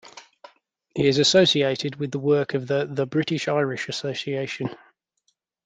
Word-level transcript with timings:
He 0.95 1.05
is 1.07 1.19
associated 1.19 1.97
with 1.97 2.09
the 2.09 2.17
work 2.17 2.55
of 2.55 2.65
the 2.65 2.87
"The 2.91 3.05
British-Irish 3.05 3.87
Association". 3.87 4.75